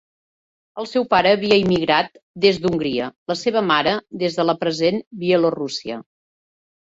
[0.83, 2.09] El seu pare havia immigrat
[2.45, 3.93] des d'Hongria; la seva mare
[4.23, 5.99] des de la present Bielorússia.